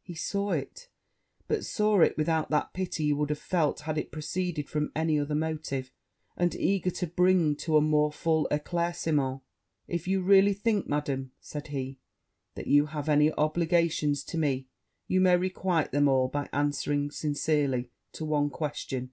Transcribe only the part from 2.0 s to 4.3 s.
it without that pity he would have felt had it